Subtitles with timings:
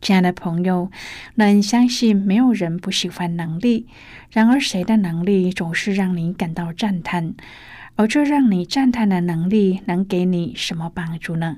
[0.00, 0.90] 亲爱的朋友，
[1.34, 3.86] 能相信没有人不喜欢能力，
[4.30, 7.34] 然而谁的能力总是让你感到赞叹？
[7.96, 11.56] 而这让你赞叹的能力能给你什么帮助呢？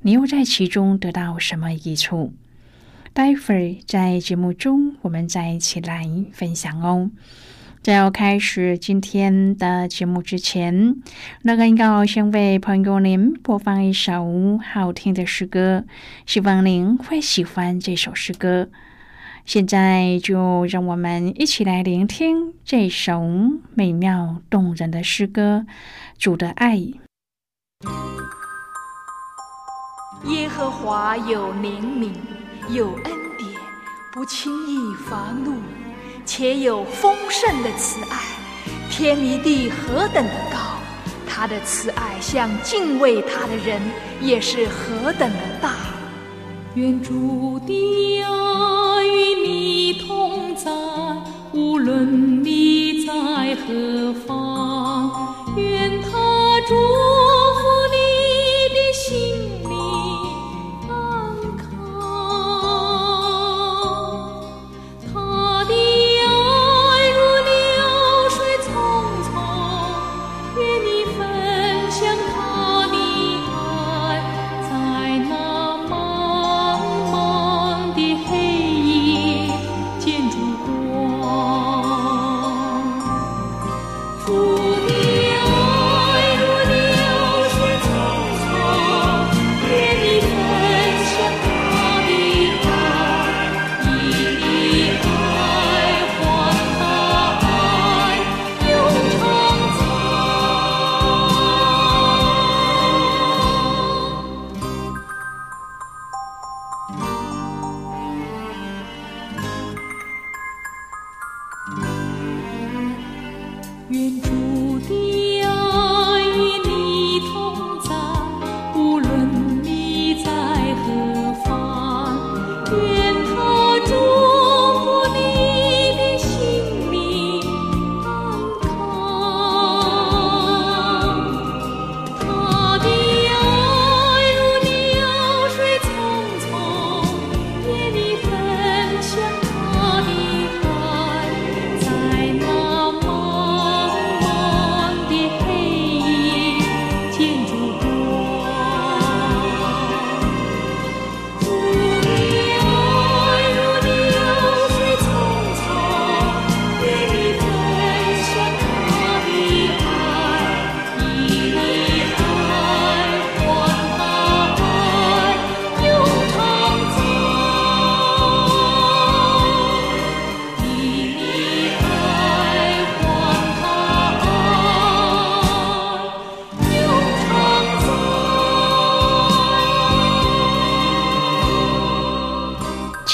[0.00, 2.32] 你又在其中得到什么益处？
[3.12, 7.10] 待会儿在节目中我们再一起来分享哦。
[7.82, 11.02] 在要开始今天的节目之前，
[11.42, 15.84] 那个要先为朋友您播放一首好听的诗歌，
[16.24, 18.68] 希望您会喜欢这首诗歌。
[19.44, 23.20] 现在就让我们一起来聆听这首
[23.74, 25.66] 美妙动人的诗歌
[26.16, 26.76] 《主的爱》。
[30.26, 32.12] 耶和华有怜悯，
[32.70, 33.02] 有恩
[33.36, 33.50] 典，
[34.12, 35.56] 不轻易发怒，
[36.24, 38.18] 且有丰盛的慈爱。
[38.90, 40.58] 天离地何等的高，
[41.26, 43.80] 他的慈爱向敬畏他的人
[44.20, 45.74] 也是何等的大。
[46.74, 50.70] 愿主的爱与你同在，
[51.52, 53.12] 无论你在
[53.56, 55.34] 何方。
[55.56, 56.08] 愿他
[56.66, 56.74] 主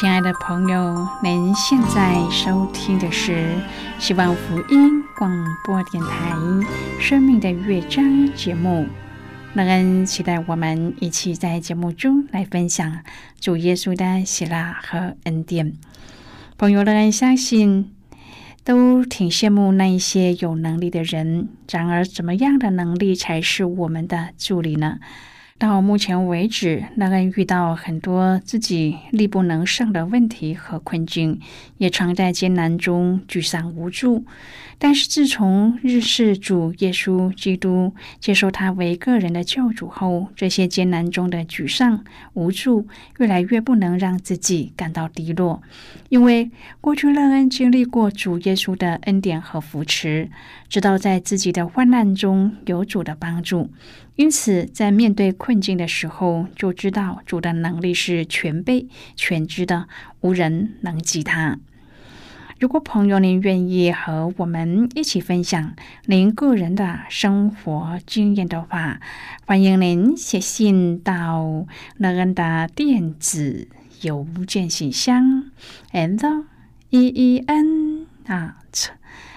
[0.00, 3.56] 亲爱的朋友，您现在收听的是
[3.98, 5.28] 希望福音广
[5.64, 6.30] 播电台
[7.00, 8.86] 《生命的乐章》节目。
[9.54, 13.00] 乐恩期待我们一起在节目中来分享
[13.40, 15.72] 主耶稣的喜乐和恩典。
[16.56, 17.90] 朋友，乐恩相信，
[18.62, 21.48] 都挺羡慕那一些有能力的人。
[21.68, 25.00] 然而，怎么样的能力才是我们的助力呢？
[25.58, 31.40] 到目前为止，那恩遇到很多自己力不能胜的问题和困境，
[31.78, 34.24] 也常在艰难中沮丧无助。
[34.78, 42.86] 但是，自从日世主耶稣基督接受他为个人的救主后，这些艰难中的沮丧无助，
[43.18, 45.60] 越来越不能让自己感到低落，
[46.08, 50.30] 因为过去乐恩经历过主耶稣的恩典和扶持，
[50.68, 53.70] 知道在自己的患难中有主的帮助。
[54.18, 59.86] 因此，在面对困境的时候，就知道主的能力是全备、全知的，
[60.22, 61.60] 无人能及他。
[62.58, 65.76] 如果朋友您愿意和我们一起分享
[66.06, 69.00] 您个人的生活经验的话，
[69.46, 71.68] 欢迎您写信到
[71.98, 73.68] 乐恩的电子
[74.02, 75.52] 邮件信箱
[75.92, 76.44] ：and
[76.90, 78.88] e e n at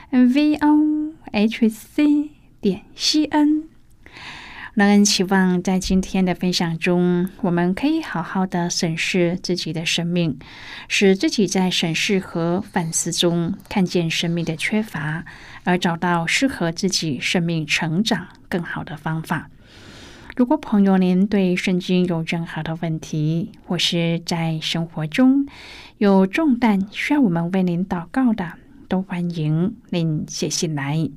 [0.09, 3.70] v o h c 点 c n。
[4.73, 10.39] 乐恩期望在今天的分享中，我们可以好好的审视自己的生命，
[10.87, 15.25] 使自己在审视和反思中看见生命的缺乏，
[15.65, 19.49] 而找到适合自己生命成长更好的方法。
[20.37, 25.47] 如果朋友您对圣经有任何的问题，或是在生活中
[25.97, 28.53] 有重担需要我们为您祷告的，
[28.87, 31.09] 都欢迎您写信来。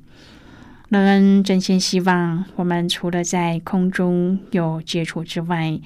[0.89, 5.79] 乐恩真心希望，我们除了在空中有接触之外，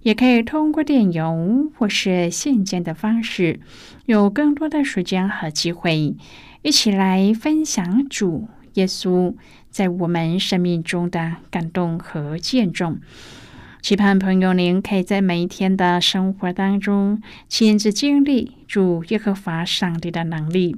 [0.00, 3.60] 也可以通过电邮或是信件的方式，
[4.06, 6.16] 有更多的时间和机会，
[6.62, 9.34] 一起来分享主耶稣
[9.68, 12.98] 在我们生命中的感动和见证。
[13.82, 20.76] 期盼朋友您可以在每一天的生活当中亲自经历主耶和华上帝的能力，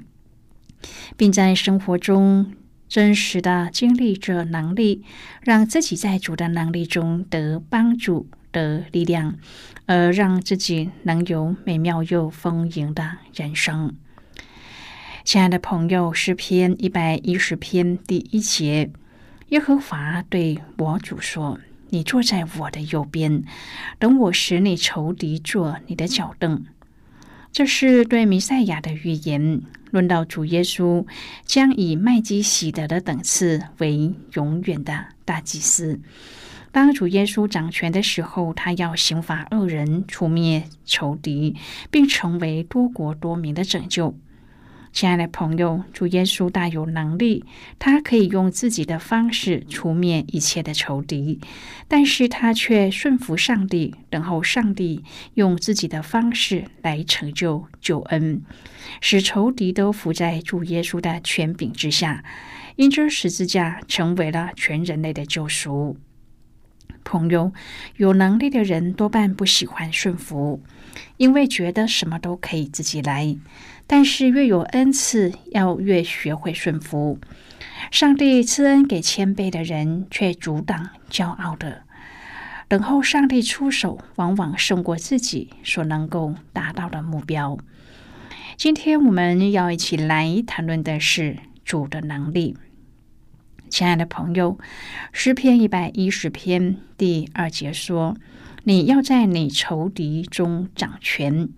[1.16, 2.52] 并在生活中。
[2.88, 5.04] 真实的经历这能力，
[5.42, 9.36] 让自己在主的能力中得帮助、得力量，
[9.86, 13.94] 而让自己能有美妙又丰盈的人生。
[15.22, 18.90] 亲爱的朋友，诗篇一百一十篇第一节：
[19.50, 21.60] 耶和华对我主说
[21.90, 23.44] ：“你坐在我的右边，
[23.98, 26.64] 等我使你仇敌做你的脚凳。”
[27.50, 29.62] 这是对弥赛亚的预言。
[29.90, 31.06] 论到主耶稣
[31.46, 35.98] 将以麦基洗德的等次为永远的大祭司。
[36.70, 41.56] 当主耶稣掌权的时候，他要刑罚恶人，除灭仇敌，
[41.90, 44.14] 并成为多国多民的拯救。
[44.92, 47.44] 亲爱的朋友，主耶稣大有能力，
[47.78, 51.38] 他可以用自己的方式除灭一切的仇敌，
[51.86, 55.04] 但是他却顺服上帝，等候上帝
[55.34, 58.42] 用自己的方式来成就救恩，
[59.00, 62.24] 使仇敌都伏在主耶稣的权柄之下，
[62.76, 65.96] 因这十字架成为了全人类的救赎。
[67.04, 67.52] 朋友，
[67.96, 70.62] 有能力的人多半不喜欢顺服，
[71.16, 73.36] 因为觉得什么都可以自己来。
[73.86, 77.18] 但是越有恩赐，要越学会顺服。
[77.90, 81.82] 上帝赐恩给谦卑的人，却阻挡骄傲的。
[82.68, 87.56] 等候上帝出手，往往胜过自己所能够达到的目标。
[88.58, 92.58] 今天我们要一起来谈论的是主的能力。
[93.68, 94.58] 亲爱的朋友，
[95.12, 98.16] 诗篇一百一十篇第二节说
[98.64, 101.48] ：“你要在你仇敌中掌权。”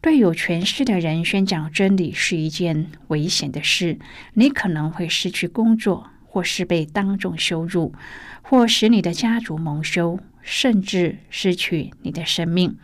[0.00, 3.98] 对有权势的人宣讲真理是一件危险的事，
[4.34, 7.94] 你可能会失去工作，或是被当众羞辱，
[8.42, 12.76] 或使你的家族蒙羞，甚至失去你的生命。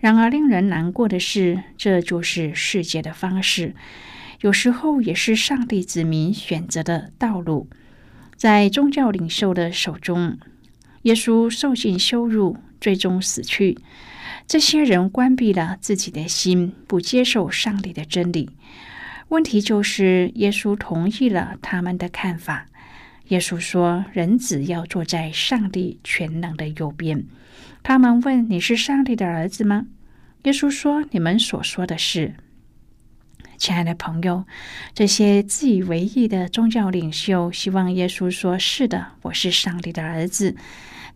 [0.00, 3.74] 然而，令人难过的是，这就是世界的方式，
[4.40, 7.68] 有时候也是上帝子民选择的道路。
[8.36, 10.38] 在宗教领袖的手中，
[11.02, 13.78] 耶稣受尽羞辱，最终死去。
[14.46, 18.50] 这些人关闭了自己的心，不接受上帝的真理。
[19.28, 22.66] 问题就是，耶稣同意了他们的看法。
[23.28, 27.24] 耶稣说：“人子要坐在上帝全能的右边。”
[27.82, 29.86] 他们问：“你是上帝的儿子吗？”
[30.44, 32.34] 耶稣说：“你们所说的是。”
[33.64, 34.44] 亲爱的朋友，
[34.92, 40.54] 这些自以为意的宗教领袖希望耶稣说：“是的，我是上帝的儿子。”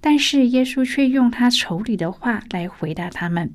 [0.00, 3.52] 但是耶稣却用他丑里的话来回答他们。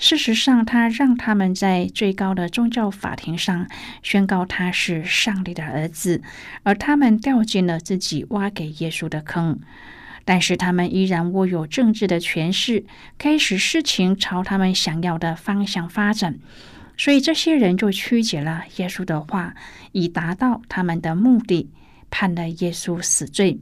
[0.00, 3.68] 事实上，他让他们在最高的宗教法庭上
[4.02, 6.20] 宣告他是上帝的儿子，
[6.64, 9.60] 而他们掉进了自己挖给耶稣的坑。
[10.24, 12.84] 但是他们依然握有政治的权势，
[13.16, 16.40] 可以使事情朝他们想要的方向发展。
[16.98, 19.54] 所以这些人就曲解了耶稣的话，
[19.92, 21.70] 以达到他们的目的，
[22.10, 23.60] 判了耶稣死罪。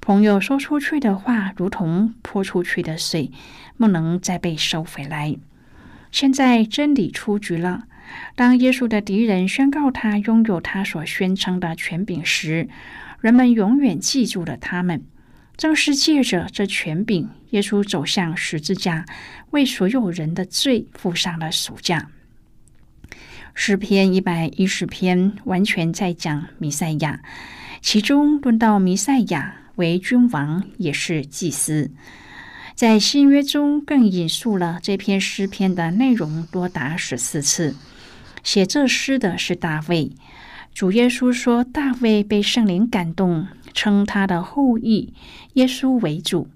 [0.00, 3.32] 朋友说出去的话，如同泼出去的水，
[3.78, 5.34] 不能再被收回来。
[6.12, 7.84] 现在真理出局了。
[8.36, 12.68] 当耶稣的敌人宣告他拥有他所宣称的权柄时，
[13.20, 15.02] 人们永远记住了他们。
[15.56, 19.06] 正是借着这权柄，耶稣走向十字架，
[19.52, 22.10] 为所有人的罪付上了赎价。
[23.54, 27.22] 诗篇一百一十篇完全在讲弥赛亚，
[27.80, 31.90] 其中论到弥赛亚为君王，也是祭司。
[32.74, 37.76] 在新约中更引述了这篇诗篇的内容多达十四次。
[38.42, 40.10] 写这诗的是大卫。
[40.74, 45.14] 主耶稣说，大卫被圣灵感动，称他的后裔
[45.52, 46.48] 耶稣为主。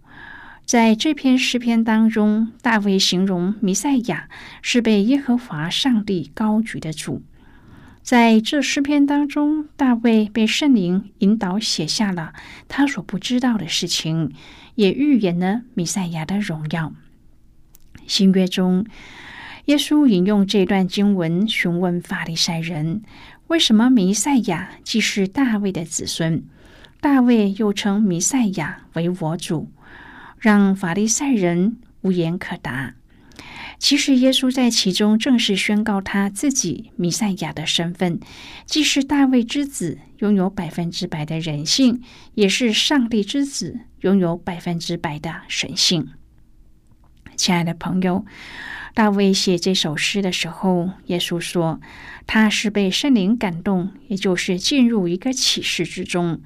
[0.69, 4.29] 在这篇诗篇当中，大卫形容弥赛亚
[4.61, 7.23] 是被耶和华上帝高举的主。
[8.03, 12.35] 在这诗篇当中，大卫被圣灵引导写下了
[12.69, 14.35] 他所不知道的事情，
[14.75, 16.93] 也预言了弥赛亚的荣耀。
[18.07, 18.85] 新约中，
[19.65, 23.01] 耶稣引用这段经文询问法利赛人。
[23.47, 26.45] 为什么弥赛亚既是大卫的子孙，
[27.01, 29.73] 大卫又称弥赛亚为我主，
[30.41, 32.95] 让法利赛人无言可答？
[33.79, 38.19] 其实耶稣在其中正式宣告他自己弥赛亚的身份，
[38.67, 42.03] 既是大卫之子，拥有百分之百的人性，
[42.35, 46.09] 也是上帝之子，拥有百分之百的神性。
[47.37, 48.25] 亲爱的朋友。
[48.95, 51.81] 大卫写这首诗的时候，耶稣说
[52.27, 56.41] 他是被圣灵感动，也就是进入一个启示之中。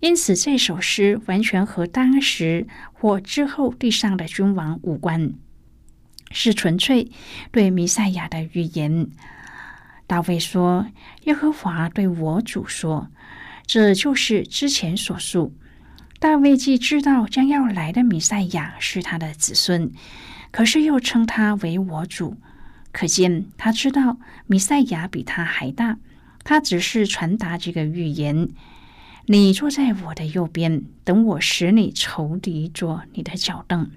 [0.00, 5.34] 因此，这首诗完全和当时或之后地上的君王无关，
[6.30, 7.10] 是纯粹
[7.50, 9.08] 对弥赛亚的预言。
[10.06, 10.86] 大卫说
[11.24, 13.10] ：“耶和华对我主说，
[13.66, 15.54] 这就是之前所述。”
[16.20, 19.92] 大卫既知道将要来的弥赛亚是他的子孙。
[20.50, 22.38] 可是又称他为我主，
[22.90, 25.98] 可见他知道弥赛亚比他还大。
[26.42, 28.48] 他只是传达这个预言：
[29.30, 33.90] 你坐在我的右边，等我使你仇敌做你的脚凳。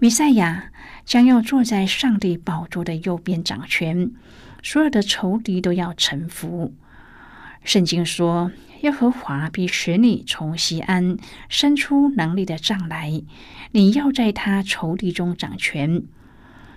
[0.00, 0.72] 弥赛亚
[1.04, 4.10] 将要坐在上帝宝座的右边掌权，
[4.64, 6.74] 所有的仇敌都要臣服。
[7.64, 8.50] 圣经说。
[8.82, 11.16] 耶和华必使你从西安
[11.48, 13.24] 伸出能力的杖来，
[13.72, 16.04] 你要在他仇敌中掌权。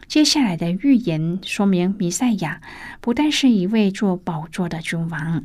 [0.08, 2.60] 接下来的预言说明，弥赛亚
[3.02, 5.44] 不但是一位做宝座的君王，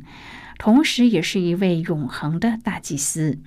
[0.57, 3.37] 同时也是一位永恒的大祭司。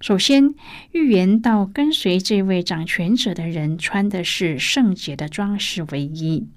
[0.00, 0.54] 首先，
[0.90, 6.48] 预言到跟随这位掌权者的人穿的是圣洁的装饰为一，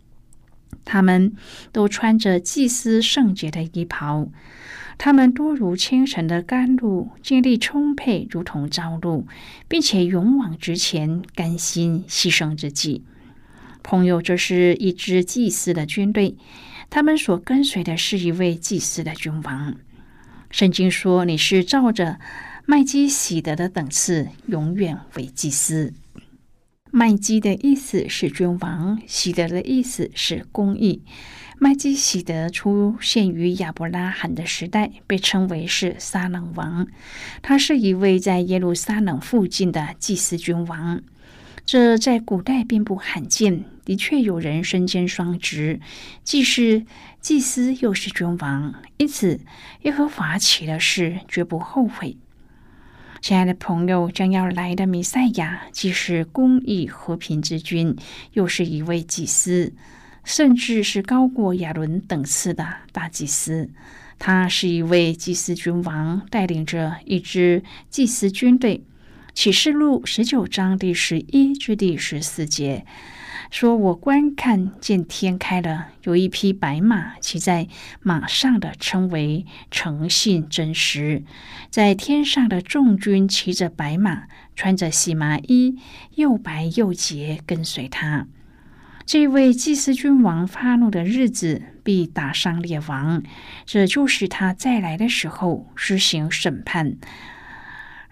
[0.84, 1.34] 他们
[1.72, 4.30] 都穿着祭司圣洁的衣袍。
[4.98, 9.28] 他们多如清晨的甘露，精力充沛，如同朝露，
[9.68, 13.04] 并且勇往直前，甘心牺牲自己。
[13.84, 16.38] 朋友，这是一支祭司的军队，
[16.90, 19.76] 他们所跟随的是一位祭司的君王。
[20.50, 22.20] 圣经说：“你是照着
[22.66, 25.94] 麦基喜德的等次，永远为祭司。”
[26.92, 31.02] 麦基的意思是君王，喜德的意思是公义。
[31.58, 36.88] 麦基喜德出现于亚伯拉罕的时代，被称为是撒冷王。
[37.42, 41.02] 他是一位在耶路撒冷附近的祭司君王，
[41.66, 43.66] 这在古代并不罕见。
[43.84, 45.80] 的确，有人身兼双职，
[46.24, 46.86] 既是
[47.22, 49.40] 祭司又是君王，因此
[49.82, 52.18] 耶和华起了誓，绝不后悔。
[53.22, 57.96] 亲爱的朋友，将要来的弥赛亚，既是公义和平之君，
[58.34, 59.74] 又是一位祭司。
[60.24, 63.70] 甚至是高过亚伦等次的大祭司，
[64.18, 68.84] 他是一位祭司君王，带领着一支祭司军队。
[69.36, 72.86] 启示录十九章第十一至第十四节
[73.52, 77.68] 说：“我观看见天开了，有一匹白马，骑在
[78.02, 81.24] 马上的称为诚信真实，
[81.70, 84.24] 在天上的众军骑着白马，
[84.56, 85.76] 穿着细麻衣，
[86.16, 88.28] 又白又洁，跟随他。”
[89.06, 93.22] 这位祭司君王发怒的日子必打伤列王，
[93.66, 96.96] 这就是他再来的时候施行审判。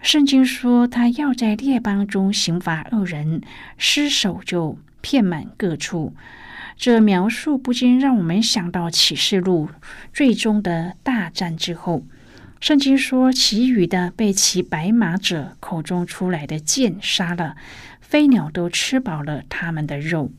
[0.04, 3.40] 圣经说他要在列邦中刑罚恶人，
[3.78, 6.14] 失手就遍满各处。
[6.76, 9.70] 这描述不禁让我们想到启示录
[10.12, 12.04] 最终的大战之后，
[12.60, 17.56] 圣经说其余的被骑白马者口中出来的剑杀了，
[17.98, 20.30] 飞鸟都吃饱了他们的肉。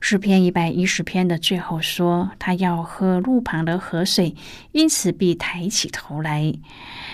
[0.00, 4.34] 诗篇一百一十篇的最后说，他要喝路旁的河水，
[4.72, 6.54] 因此必抬起头来。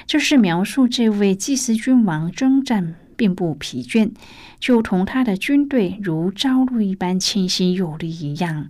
[0.07, 4.11] 这是描述这位祭司君王征战并不疲倦，
[4.59, 8.69] 就同他的军队如朝露一般清新有力一样。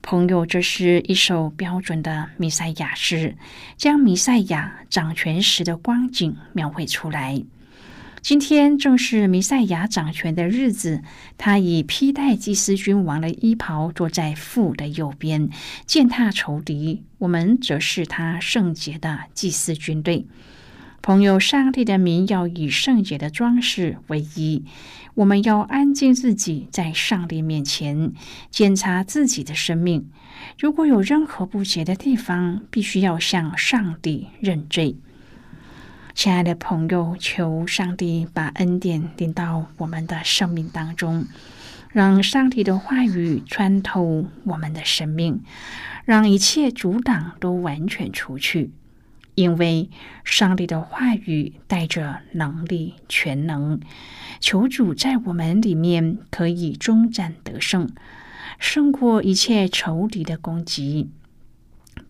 [0.00, 3.36] 朋友，这是一首标准的弥赛亚诗，
[3.76, 7.44] 将弥赛亚掌权时的光景描绘出来。
[8.22, 11.02] 今天正是弥赛亚掌权的日子，
[11.36, 15.50] 他以披戴祭司君王的衣袍，坐在父的右边，
[15.86, 17.02] 践踏仇敌。
[17.18, 20.24] 我们则是他圣洁的祭司军队。
[21.02, 24.62] 朋友，上帝的名要以圣洁的装饰为一。
[25.14, 28.12] 我们要安静自己，在上帝面前
[28.52, 30.08] 检查自己的生命。
[30.60, 34.94] 如果有任何不洁的地方，必须要向上帝认罪。
[36.14, 41.26] 亲爱的朋友，求上帝把恩典领到我们的生命当中，
[41.90, 45.42] 让上帝的话语穿透我们的生命，
[46.04, 48.70] 让一切阻挡都完全除去。
[49.34, 49.88] 因为
[50.22, 53.80] 上帝的话语带着能力、全能，
[54.38, 57.88] 求主在我们里面可以终战得胜，
[58.58, 61.10] 胜过一切仇敌的攻击。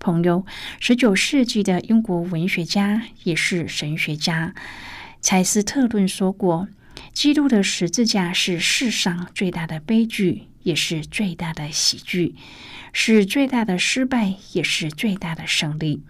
[0.03, 0.45] 朋友，
[0.81, 4.53] 十九世纪的英国文学家也是神学家
[5.21, 6.67] 柴斯特顿说过
[7.15, 12.35] ：“基督的十字架是世上最大的悲剧，也是最大的喜剧；
[12.93, 16.03] 是最大的失败，也是最大的胜利。”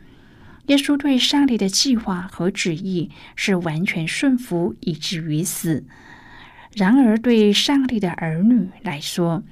[0.69, 5.85] 耶稣对上帝的计划和旨意是完全顺服，以至于死。
[6.75, 9.43] 然而，对上帝的儿女来说，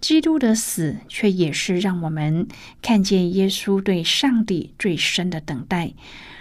[0.00, 2.48] 基督的死却也是让我们
[2.80, 5.92] 看见耶稣对上帝最深的等待，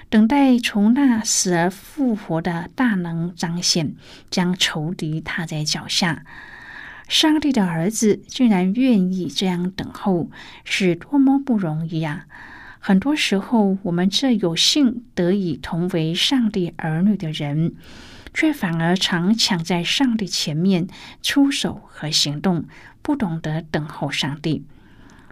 [0.10, 3.96] 等待从那死而复活的大能彰显，
[4.32, 6.24] 将仇敌踏在脚下。
[7.10, 10.30] 上帝的儿子竟然愿意这样等候，
[10.64, 12.28] 是多么不容易啊！
[12.80, 17.74] 很多时候，我们这有幸得以同为上帝儿女的人，
[18.34, 20.88] 却反而常抢在上帝前面
[21.22, 22.66] 出手和行动。
[23.10, 24.64] 不懂得等候上帝，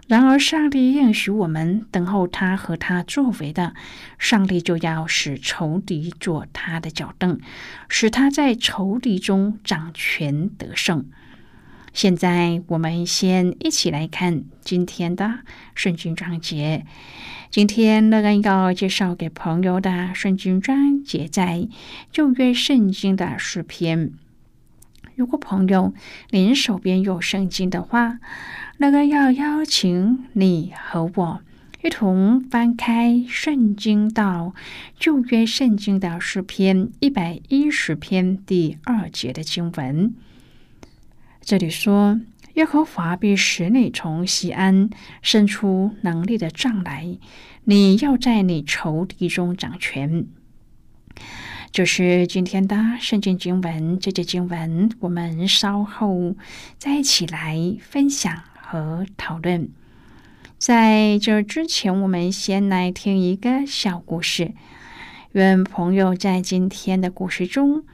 [0.08, 3.72] 然而上帝应许我们等候他和他作为的，
[4.18, 7.38] 上帝就要使仇敌做他的脚凳，
[7.88, 11.06] 使他在仇敌中掌权得胜。
[11.92, 15.38] 现在我们先一起来看今天的
[15.76, 16.84] 圣经章节。
[17.48, 21.68] 今天乐恩要介绍给朋友的圣经章节在
[22.10, 24.10] 旧约圣经的诗篇。
[25.18, 25.92] 如果朋友
[26.30, 28.20] 您手边有圣经的话，
[28.76, 31.40] 那个要邀请你和我
[31.82, 34.54] 一同翻开圣经到
[34.96, 40.14] 旧约圣经的诗篇一百一十篇第二节的经文。
[41.40, 42.20] 这里说
[42.54, 44.88] ：“耶和华必使你从西安
[45.20, 47.18] 伸出能力的杖来，
[47.64, 50.28] 你要在你仇敌中掌权。”
[51.70, 56.34] 就是今天的圣经经文，这节经文我们稍后
[56.78, 59.68] 再一起来分享和讨论。
[60.58, 64.54] 在这之前，我们先来听一个小故事。
[65.32, 67.84] 愿朋友在今天的故事中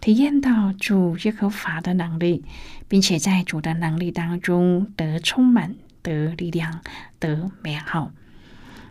[0.00, 2.44] 体验到主耶和华的能力，
[2.88, 6.80] 并且在主的能力当中得充满、得力量、
[7.20, 8.10] 得美好。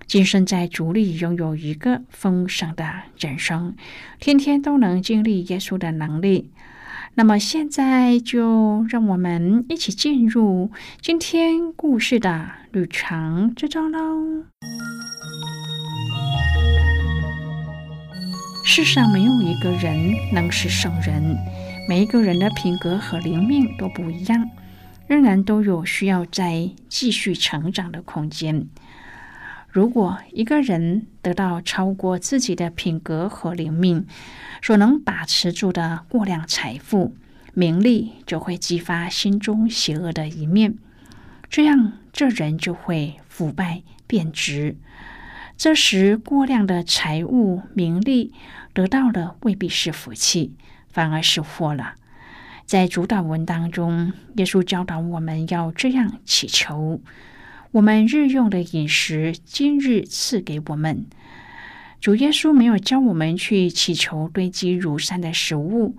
[0.10, 2.84] 今生在主里拥有一个丰盛的
[3.20, 3.76] 人生，
[4.20, 6.50] 天天都能经历耶稣的能力。
[7.14, 14.46] 那么现在就让我们一起进入今天故事的旅程之中喽。
[18.66, 21.38] 世上没有一个人能是圣人，
[21.88, 24.50] 每一个人的品格和灵命都不一样，
[25.06, 28.68] 仍然都有需要再继续成长的空间。
[29.70, 34.08] 如果一个人得到超过自己的品格和灵命
[34.64, 37.16] 所能把持住的过量财富、
[37.54, 40.76] 名利，就会激发心中邪恶的一面，
[41.50, 44.76] 这样这人就会腐败变质。
[45.56, 48.34] 这时，过量的财物、名利
[48.74, 50.54] 得到的未必是福气，
[50.90, 51.94] 反而是祸了。
[52.66, 57.02] 在主导文当中，耶稣教导我们要这样祈求。
[57.72, 61.06] 我们日用的饮食，今日赐给我们。
[62.02, 65.96] 主耶稣没有教我们去祈求堆积如山的食物，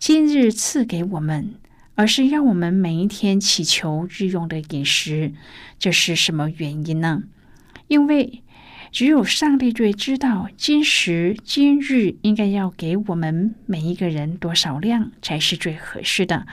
[0.00, 1.54] 今日赐给我们，
[1.94, 5.32] 而是要我们每一天祈求日用的饮食。
[5.78, 7.22] 这是什么原因呢？
[7.86, 8.42] 因为
[8.90, 16.44] 只有上帝最知道今时今日应该要给我们每一个人多少量才是最合适的。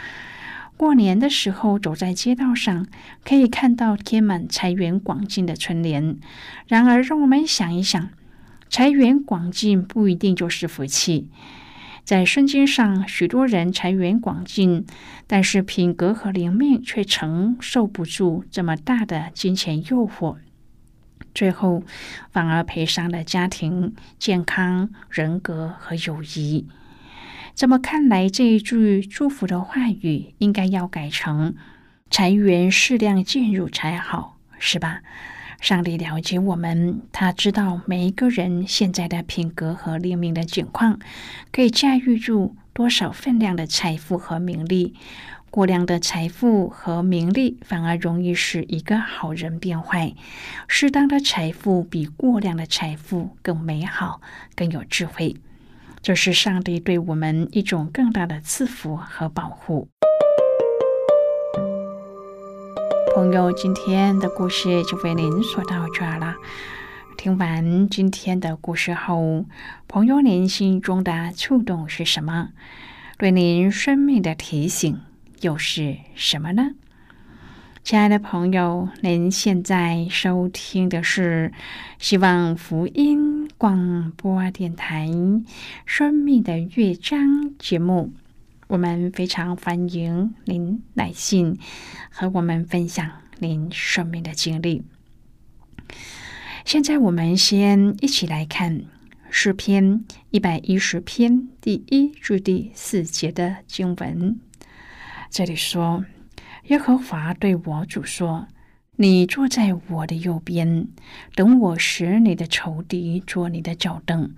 [0.78, 2.86] 过年的时候，走在街道上，
[3.24, 6.18] 可以看到贴满财源广进的春联。
[6.68, 8.10] 然而，让我们想一想，
[8.70, 11.30] 财源广进不一定就是福气。
[12.04, 14.86] 在圣经上，许多人财源广进，
[15.26, 20.36] 但是品格和灵命却承受不住这么大的金钱诱惑，
[21.34, 21.84] 最后
[22.30, 26.68] 反而赔上了家庭、健康、人格和友谊。
[27.56, 31.56] 这么看来，这一句祝福的话语应该要改成
[32.12, 35.00] “财源适量进入才好”，是吧？
[35.62, 41.00] 上帝了解我们，他知道每一个人现在的品格和灵命的境况，
[41.54, 44.94] 可以驾驭住多少分量的财富和名利。
[45.50, 50.14] 过量的财富和名利反而容易使一个好人变坏。
[50.68, 54.20] 适当的财富比过量的财富更美好，
[54.54, 55.38] 更有智慧。
[56.06, 59.88] 这是上帝对我们一种更大的赐福和保护。
[63.16, 66.36] 朋友，今天的故事就为您说到这儿了。
[67.18, 69.46] 听完今天的故事后，
[69.88, 72.50] 朋友您心中的触动是什么？
[73.18, 75.02] 对您生命的提醒
[75.42, 76.74] 又是什么呢？
[77.84, 81.52] 亲爱的朋友，您现在收听的是
[81.98, 85.08] 希望福音广播电台
[85.88, 87.20] 《生命的乐章》
[87.58, 88.14] 节目。
[88.68, 91.58] 我们非常欢迎您来信
[92.12, 94.84] 和我们分享您生命的经历。
[96.64, 98.84] 现在，我们先一起来看
[99.32, 104.40] 诗篇一百一十篇第一至第四节的经文。
[105.32, 106.06] 这里说。
[106.66, 108.48] 耶和华对我主说
[108.98, 110.88] ：“你坐在我的右边，
[111.36, 114.34] 等我使你的仇敌做你的脚凳。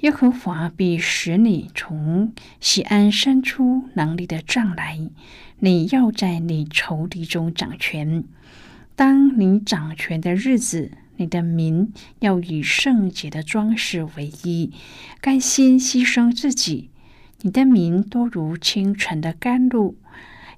[0.00, 5.00] 耶和华必使你从西安伸出能力的杖来，
[5.60, 8.24] 你要在你仇敌中掌权。
[8.94, 14.70] 当你掌权的日子，你的民要以圣洁的装饰为衣，
[15.22, 16.90] 甘心牺牲自己。
[17.40, 19.96] 你的民多如清晨的甘露。”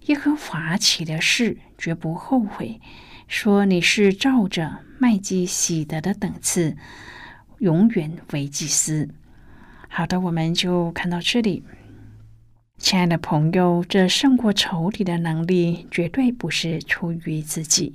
[0.07, 2.81] 耶和华起的事绝不后悔，
[3.31, 6.77] 说你是照着麦基喜德的等次，
[7.61, 9.09] 永远为祭司。
[9.89, 11.63] 好的，我们就看到这里。
[12.77, 17.95] 亲爱的朋友，这胜过仇敌的能力，绝对不是出于自己，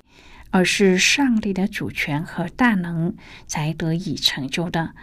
[0.50, 3.14] 而是上帝的主权和大能
[3.46, 4.94] 才得以成就的。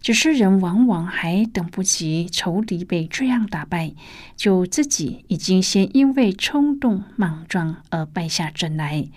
[0.00, 3.94] 只是人往往还等不及仇敌被这样打败，
[4.34, 9.08] 就自己已经先因为冲动莽撞而败下阵来，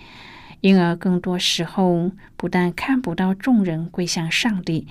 [0.62, 4.88] 因而更多时候不但看不到众人归向上帝，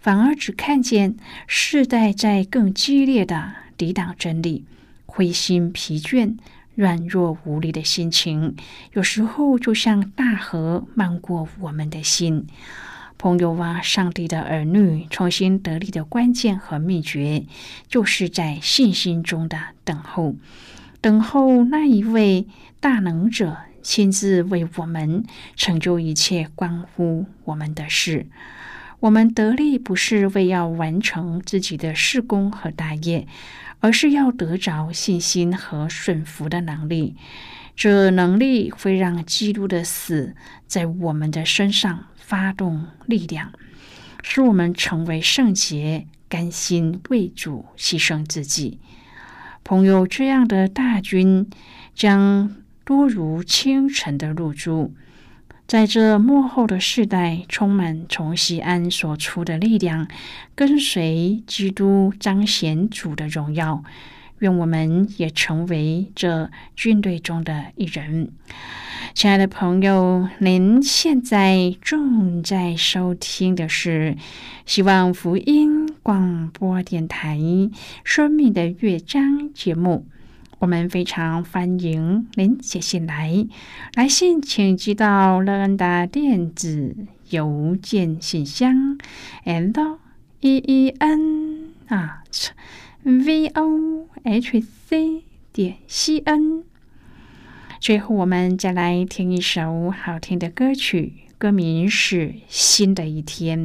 [0.00, 4.64] 反而只看见世代在更激烈的抵挡真理，
[5.06, 6.36] 灰心疲倦、
[6.74, 8.56] 软弱无力的心情，
[8.92, 12.46] 有时候就像大河漫过我们的心。
[13.18, 17.44] 朋友啊，上帝的儿女重新得力的关键和秘诀，
[17.86, 20.34] 就是在信心中的等候，
[21.00, 22.48] 等候那一位
[22.80, 25.24] 大能者亲自为我们
[25.56, 28.26] 成就一切关乎我们的事。
[29.00, 33.26] 我们得力不是为要完成自己的事工和大业，
[33.80, 37.16] 而是要得着信心和顺服的能力。
[37.74, 40.34] 这能力会让基督的死
[40.66, 42.06] 在我们的身上。
[42.24, 43.52] 发动力量，
[44.22, 48.78] 使我们成为圣洁，甘心为主牺牲自己。
[49.62, 51.46] 朋友，这样的大军
[51.94, 54.92] 将多如清晨的露珠，
[55.66, 60.08] 在这幕后的世代，充满从西安所出的力量，
[60.54, 63.82] 跟随基督彰显主的荣耀。
[64.40, 68.32] 愿我们也成为这军队中的一人。
[69.14, 74.16] 亲爱的朋友，您现在正在收听的是
[74.66, 77.38] 希望福音广播电台
[78.02, 80.06] 《生命的乐章》节目。
[80.62, 83.48] 我们非常欢迎您写信来，
[83.94, 86.94] 来信请寄到乐恩的电子
[87.30, 88.96] 邮件信箱
[89.42, 89.98] ，l
[90.38, 92.22] e e n 啊
[93.02, 96.62] v o h c 点 c n。
[97.80, 103.58] 最后，我们再来听一首好听的歌曲，歌名是《新的一天》。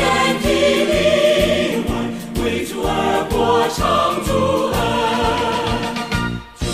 [0.00, 0.08] 身
[0.40, 0.44] 体
[0.90, 1.92] 灵魂，
[2.42, 2.88] 为主而
[3.28, 3.78] 活，唱
[4.24, 4.28] 主
[4.72, 4.78] 恩。
[6.58, 6.64] 就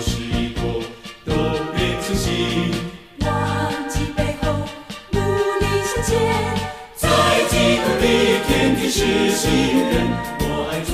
[0.00, 0.60] 是一过，
[1.24, 1.30] 都
[1.72, 2.26] 变成新。
[3.20, 3.30] 忘
[3.88, 4.44] 记背后，
[5.12, 5.18] 努
[5.60, 6.10] 力向前。
[6.96, 7.06] 在
[7.48, 8.04] 基督里，
[8.48, 8.98] 天天是
[9.30, 9.42] 新
[9.78, 9.92] 人。
[10.40, 10.90] 我爱主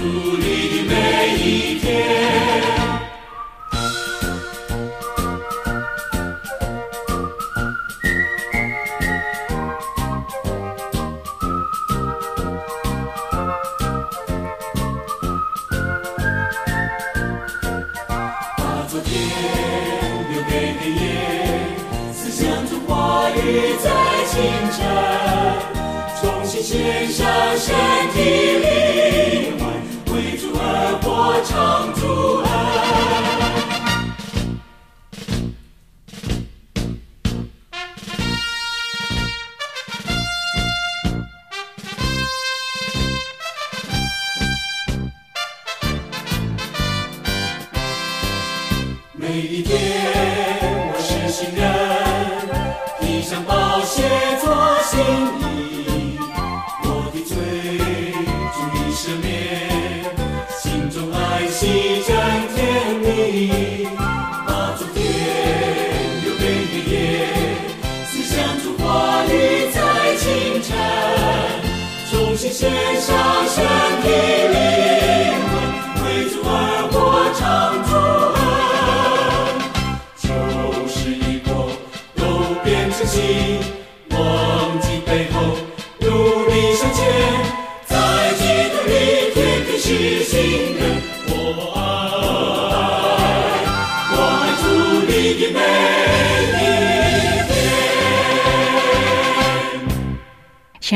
[55.01, 55.40] 做